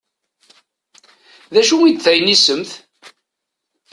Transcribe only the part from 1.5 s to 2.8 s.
D acu i d taynisemt?